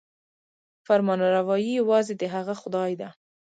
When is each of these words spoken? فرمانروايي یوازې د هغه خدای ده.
فرمانروايي 0.87 1.69
یوازې 1.79 2.13
د 2.17 2.23
هغه 2.33 2.53
خدای 2.61 2.91
ده. 3.01 3.09